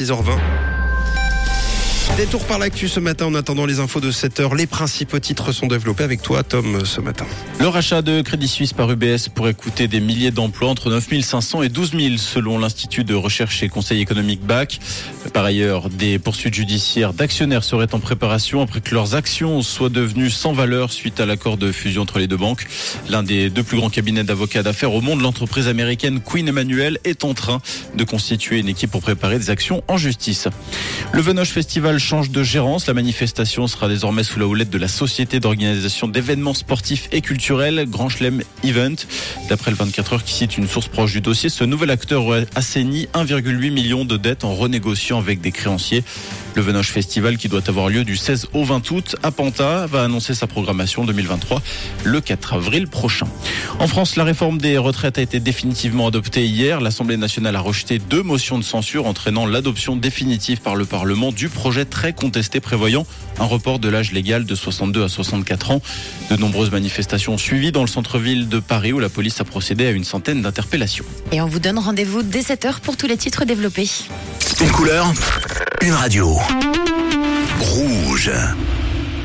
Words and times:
6h20. 0.00 0.67
Détour 2.16 2.44
par 2.46 2.58
l'actu 2.58 2.88
ce 2.88 2.98
matin 2.98 3.26
en 3.26 3.34
attendant 3.34 3.64
les 3.64 3.78
infos 3.78 4.00
de 4.00 4.10
7h. 4.10 4.56
Les 4.56 4.66
principaux 4.66 5.20
titres 5.20 5.52
sont 5.52 5.68
développés 5.68 6.02
avec 6.02 6.20
toi, 6.20 6.42
Tom, 6.42 6.84
ce 6.84 7.00
matin. 7.00 7.24
Le 7.60 7.68
rachat 7.68 8.02
de 8.02 8.22
Crédit 8.22 8.48
Suisse 8.48 8.72
par 8.72 8.90
UBS 8.90 9.28
pourrait 9.32 9.54
coûter 9.54 9.86
des 9.86 10.00
milliers 10.00 10.32
d'emplois, 10.32 10.68
entre 10.68 10.90
9 10.90 11.20
500 11.20 11.62
et 11.62 11.68
12 11.68 11.92
000 11.92 12.16
selon 12.16 12.58
l'Institut 12.58 13.04
de 13.04 13.14
recherche 13.14 13.62
et 13.62 13.68
conseil 13.68 14.00
économique 14.00 14.40
BAC. 14.40 14.80
Par 15.32 15.44
ailleurs, 15.44 15.90
des 15.90 16.18
poursuites 16.18 16.54
judiciaires 16.54 17.12
d'actionnaires 17.12 17.62
seraient 17.62 17.94
en 17.94 18.00
préparation 18.00 18.62
après 18.62 18.80
que 18.80 18.94
leurs 18.94 19.14
actions 19.14 19.62
soient 19.62 19.88
devenues 19.88 20.30
sans 20.30 20.52
valeur 20.52 20.92
suite 20.92 21.20
à 21.20 21.26
l'accord 21.26 21.56
de 21.56 21.70
fusion 21.70 22.02
entre 22.02 22.18
les 22.18 22.26
deux 22.26 22.36
banques. 22.36 22.66
L'un 23.08 23.22
des 23.22 23.48
deux 23.48 23.62
plus 23.62 23.76
grands 23.76 23.90
cabinets 23.90 24.24
d'avocats 24.24 24.64
d'affaires 24.64 24.92
au 24.92 25.00
monde, 25.00 25.20
l'entreprise 25.20 25.68
américaine 25.68 26.20
Queen 26.20 26.48
Emmanuel, 26.48 26.98
est 27.04 27.24
en 27.24 27.34
train 27.34 27.60
de 27.94 28.02
constituer 28.02 28.58
une 28.58 28.68
équipe 28.68 28.90
pour 28.90 29.02
préparer 29.02 29.38
des 29.38 29.50
actions 29.50 29.84
en 29.86 29.96
justice. 29.96 30.48
Le 31.12 31.20
Venoche 31.20 31.50
Festival 31.50 31.97
change 31.98 32.30
de 32.30 32.42
gérance. 32.42 32.86
La 32.86 32.94
manifestation 32.94 33.66
sera 33.66 33.88
désormais 33.88 34.22
sous 34.22 34.38
la 34.38 34.46
houlette 34.46 34.70
de 34.70 34.78
la 34.78 34.88
Société 34.88 35.40
d'organisation 35.40 36.08
d'événements 36.08 36.54
sportifs 36.54 37.08
et 37.12 37.20
culturels, 37.20 37.86
Grand 37.88 38.08
Chelem 38.08 38.42
Event. 38.64 38.96
D'après 39.48 39.70
le 39.70 39.76
24 39.76 40.12
heures 40.14 40.24
qui 40.24 40.34
cite 40.34 40.58
une 40.58 40.68
source 40.68 40.88
proche 40.88 41.12
du 41.12 41.20
dossier, 41.20 41.48
ce 41.48 41.64
nouvel 41.64 41.90
acteur 41.90 42.24
aurait 42.24 42.46
assaini 42.54 43.08
1,8 43.14 43.70
million 43.70 44.04
de 44.04 44.16
dettes 44.16 44.44
en 44.44 44.54
renégociant 44.54 45.18
avec 45.18 45.40
des 45.40 45.52
créanciers. 45.52 46.04
Le 46.54 46.62
Venoche 46.62 46.90
Festival, 46.90 47.36
qui 47.36 47.48
doit 47.48 47.68
avoir 47.68 47.88
lieu 47.88 48.04
du 48.04 48.16
16 48.16 48.48
au 48.52 48.64
20 48.64 48.90
août 48.90 49.16
à 49.22 49.30
Panta, 49.30 49.86
va 49.86 50.02
annoncer 50.02 50.34
sa 50.34 50.46
programmation 50.46 51.04
2023 51.04 51.62
le 52.04 52.20
4 52.20 52.54
avril 52.54 52.88
prochain. 52.88 53.28
En 53.78 53.86
France, 53.86 54.16
la 54.16 54.24
réforme 54.24 54.58
des 54.58 54.76
retraites 54.78 55.18
a 55.18 55.22
été 55.22 55.38
définitivement 55.40 56.08
adoptée 56.08 56.46
hier. 56.46 56.80
L'Assemblée 56.80 57.16
nationale 57.16 57.54
a 57.54 57.60
rejeté 57.60 57.98
deux 57.98 58.22
motions 58.22 58.58
de 58.58 58.64
censure 58.64 59.06
entraînant 59.06 59.46
l'adoption 59.46 59.96
définitive 59.96 60.60
par 60.60 60.74
le 60.74 60.84
Parlement 60.84 61.30
du 61.30 61.48
projet 61.48 61.84
très 61.88 62.12
contesté 62.12 62.60
prévoyant 62.60 63.06
un 63.40 63.44
report 63.44 63.78
de 63.78 63.88
l'âge 63.88 64.12
légal 64.12 64.44
de 64.44 64.54
62 64.54 65.04
à 65.04 65.08
64 65.08 65.70
ans. 65.70 65.82
De 66.30 66.36
nombreuses 66.36 66.70
manifestations 66.70 67.38
suivies 67.38 67.72
dans 67.72 67.82
le 67.82 67.88
centre-ville 67.88 68.48
de 68.48 68.58
Paris 68.58 68.92
où 68.92 68.98
la 68.98 69.08
police 69.08 69.40
a 69.40 69.44
procédé 69.44 69.86
à 69.86 69.90
une 69.90 70.04
centaine 70.04 70.42
d'interpellations. 70.42 71.04
Et 71.32 71.40
on 71.40 71.46
vous 71.46 71.60
donne 71.60 71.78
rendez-vous 71.78 72.22
dès 72.22 72.40
7h 72.40 72.80
pour 72.80 72.96
tous 72.96 73.06
les 73.06 73.16
titres 73.16 73.44
développés. 73.44 73.88
Une 74.60 74.70
couleur, 74.70 75.12
une 75.82 75.92
radio. 75.92 76.36
Rouge. 77.60 78.30